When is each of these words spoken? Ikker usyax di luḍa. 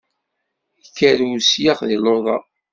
Ikker 0.81 1.17
usyax 1.29 1.79
di 1.89 1.97
luḍa. 2.03 2.37